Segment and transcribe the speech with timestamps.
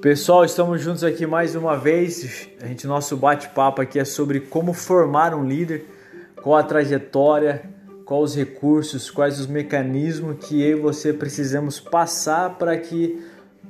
[0.00, 2.48] Pessoal, estamos juntos aqui mais uma vez.
[2.62, 5.84] A gente nosso bate-papo aqui é sobre como formar um líder,
[6.42, 7.62] qual a trajetória,
[8.06, 13.22] quais os recursos, quais os mecanismos que eu e você precisamos passar para que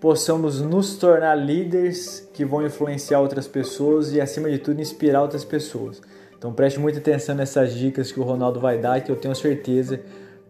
[0.00, 5.44] possamos nos tornar líderes que vão influenciar outras pessoas e acima de tudo inspirar outras
[5.44, 6.00] pessoas.
[6.38, 10.00] Então preste muita atenção nessas dicas que o Ronaldo vai dar, que eu tenho certeza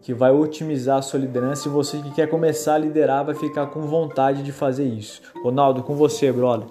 [0.03, 3.67] que vai otimizar a sua liderança e você que quer começar a liderar vai ficar
[3.67, 5.21] com vontade de fazer isso.
[5.41, 6.67] Ronaldo, com você, brother.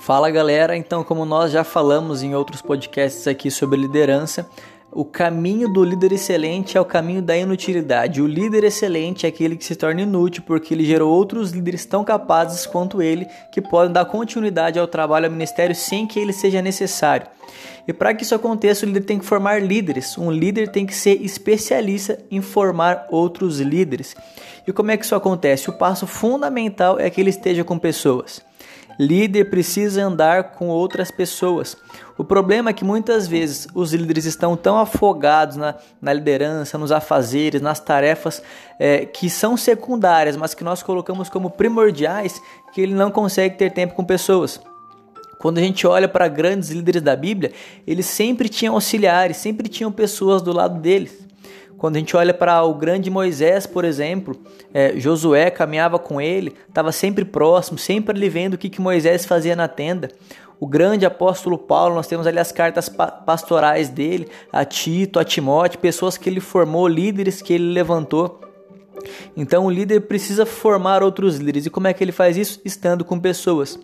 [0.00, 4.48] Fala galera, então como nós já falamos em outros podcasts aqui sobre liderança,
[4.94, 8.20] o caminho do líder excelente é o caminho da inutilidade.
[8.20, 12.04] O líder excelente é aquele que se torna inútil porque ele gerou outros líderes tão
[12.04, 16.60] capazes quanto ele que podem dar continuidade ao trabalho ao ministério sem que ele seja
[16.60, 17.26] necessário.
[17.88, 20.18] E para que isso aconteça, o líder tem que formar líderes.
[20.18, 24.14] Um líder tem que ser especialista em formar outros líderes.
[24.66, 25.70] E como é que isso acontece?
[25.70, 28.42] O passo fundamental é que ele esteja com pessoas.
[28.98, 31.76] Líder precisa andar com outras pessoas.
[32.16, 36.92] O problema é que muitas vezes os líderes estão tão afogados na, na liderança, nos
[36.92, 38.42] afazeres, nas tarefas
[38.78, 42.40] é, que são secundárias, mas que nós colocamos como primordiais,
[42.72, 44.60] que ele não consegue ter tempo com pessoas.
[45.38, 47.52] Quando a gente olha para grandes líderes da Bíblia,
[47.84, 51.21] eles sempre tinham auxiliares, sempre tinham pessoas do lado deles.
[51.82, 54.40] Quando a gente olha para o grande Moisés, por exemplo,
[54.72, 59.26] é, Josué caminhava com ele, estava sempre próximo, sempre ali vendo o que, que Moisés
[59.26, 60.08] fazia na tenda.
[60.60, 65.24] O grande apóstolo Paulo, nós temos ali as cartas pa pastorais dele, a Tito, a
[65.24, 68.40] Timóteo, pessoas que ele formou, líderes que ele levantou.
[69.36, 71.66] Então o líder precisa formar outros líderes.
[71.66, 72.60] E como é que ele faz isso?
[72.64, 73.76] Estando com pessoas.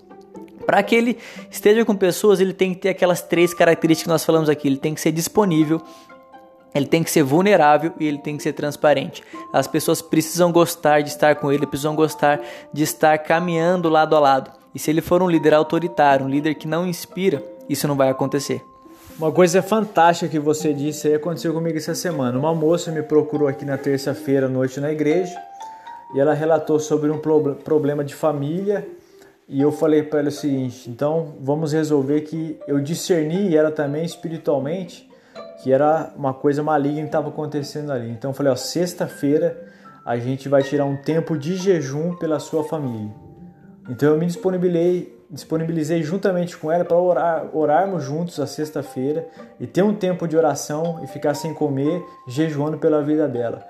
[0.64, 1.18] Para que ele
[1.50, 4.68] esteja com pessoas, ele tem que ter aquelas três características que nós falamos aqui.
[4.68, 5.82] Ele tem que ser disponível,
[6.74, 9.22] ele tem que ser vulnerável e ele tem que ser transparente.
[9.52, 12.40] As pessoas precisam gostar de estar com ele, precisam gostar
[12.72, 14.50] de estar caminhando lado a lado.
[14.74, 18.10] E se ele for um líder autoritário, um líder que não inspira, isso não vai
[18.10, 18.62] acontecer.
[19.18, 22.38] Uma coisa fantástica que você disse aí aconteceu comigo essa semana.
[22.38, 25.34] Uma moça me procurou aqui na terça-feira à noite na igreja
[26.14, 28.86] e ela relatou sobre um problema de família
[29.48, 34.04] e eu falei para ela o seguinte: então vamos resolver que eu discerni ela também
[34.04, 35.07] espiritualmente
[35.62, 38.10] que era uma coisa maligna que estava acontecendo ali.
[38.10, 39.56] Então eu falei: ó, sexta-feira
[40.04, 43.12] a gente vai tirar um tempo de jejum pela sua família.
[43.88, 49.26] Então eu me disponibilizei, disponibilizei juntamente com ela para orar, orarmos juntos a sexta-feira
[49.58, 53.62] e ter um tempo de oração e ficar sem comer, jejuando pela vida dela.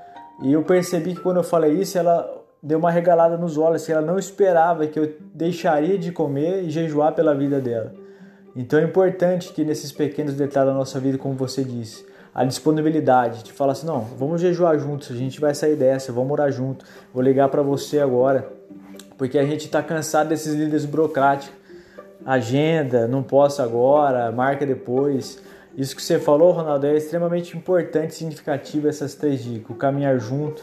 [0.42, 3.92] E eu percebi que quando eu falei isso, ela deu uma regalada nos olhos, que
[3.92, 7.92] ela não esperava que eu deixaria de comer e jejuar pela vida dela.
[8.56, 12.04] Então é importante que nesses pequenos detalhes da nossa vida, como você disse,
[12.34, 16.32] a disponibilidade de falar assim, não, vamos jejuar juntos, a gente vai sair dessa, vamos
[16.32, 18.48] orar junto, vou ligar para você agora,
[19.16, 21.58] porque a gente está cansado desses líderes burocráticos,
[22.24, 25.40] agenda, não posso agora, marca depois.
[25.76, 30.18] Isso que você falou, Ronaldo, é extremamente importante e significativo essas três dicas, o caminhar
[30.18, 30.62] junto,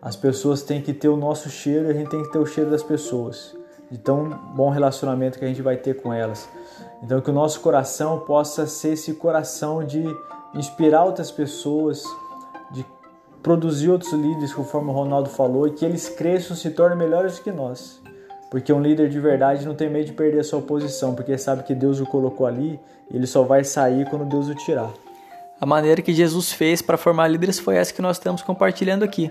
[0.00, 2.46] as pessoas têm que ter o nosso cheiro e a gente tem que ter o
[2.46, 3.56] cheiro das pessoas.
[3.90, 6.48] De tão bom relacionamento que a gente vai ter com elas.
[7.04, 10.02] Então, que o nosso coração possa ser esse coração de
[10.54, 12.02] inspirar outras pessoas,
[12.72, 12.82] de
[13.42, 17.42] produzir outros líderes, conforme o Ronaldo falou, e que eles cresçam, se tornem melhores do
[17.42, 18.00] que nós.
[18.50, 21.62] Porque um líder de verdade não tem medo de perder a sua posição, porque sabe
[21.64, 24.90] que Deus o colocou ali e ele só vai sair quando Deus o tirar.
[25.60, 29.30] A maneira que Jesus fez para formar líderes foi essa que nós estamos compartilhando aqui.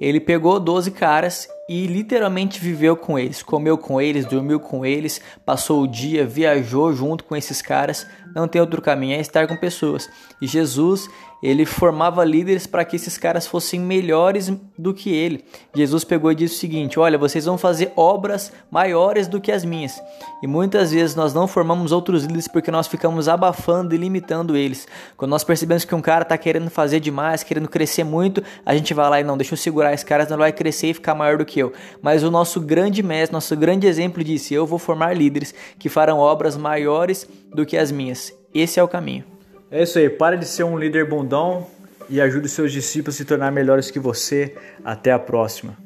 [0.00, 5.22] Ele pegou 12 caras e literalmente viveu com eles, comeu com eles, dormiu com eles,
[5.42, 8.06] passou o dia, viajou junto com esses caras.
[8.34, 10.06] Não tem outro caminho, é estar com pessoas.
[10.40, 11.08] E Jesus,
[11.42, 15.44] ele formava líderes para que esses caras fossem melhores do que ele.
[15.74, 19.64] Jesus pegou e disse o seguinte: Olha, vocês vão fazer obras maiores do que as
[19.64, 20.00] minhas.
[20.42, 24.86] E muitas vezes nós não formamos outros líderes porque nós ficamos abafando e limitando eles.
[25.16, 28.94] Quando nós percebemos que um cara está querendo fazer demais, querendo crescer muito, a gente
[28.94, 31.14] vai lá e não, deixa eu segurar esse cara, senão ele vai crescer e ficar
[31.14, 31.61] maior do que.
[32.00, 36.18] Mas o nosso grande mestre, nosso grande exemplo disse: Eu vou formar líderes que farão
[36.18, 38.32] obras maiores do que as minhas.
[38.54, 39.24] Esse é o caminho.
[39.70, 41.66] É isso aí, pare de ser um líder bundão
[42.08, 44.54] e ajude seus discípulos a se tornar melhores que você.
[44.84, 45.76] Até a próxima.